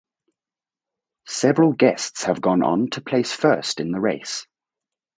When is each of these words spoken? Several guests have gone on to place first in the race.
Several 1.27 1.73
guests 1.73 2.23
have 2.23 2.41
gone 2.41 2.63
on 2.63 2.89
to 2.89 3.01
place 3.01 3.33
first 3.33 3.79
in 3.79 3.91
the 3.91 3.99
race. 3.99 4.47